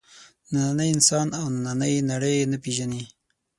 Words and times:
نننی 0.51 0.87
انسان 0.95 1.27
او 1.39 1.45
نننۍ 1.63 1.95
نړۍ 2.11 2.37
نه 2.51 2.57
پېژني. 2.63 3.03